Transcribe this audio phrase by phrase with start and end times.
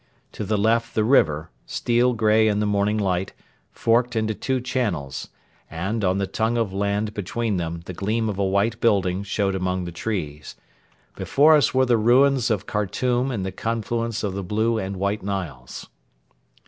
[0.31, 3.33] To the left the river, steel grey in the morning light,
[3.71, 5.27] forked into two channels,
[5.69, 9.53] and on the tongue of land between them the gleam of a white building showed
[9.53, 10.55] among the trees.
[11.15, 15.21] Before us were the ruins of Khartoum and the confluence of the Blue and White
[15.21, 15.87] Niles.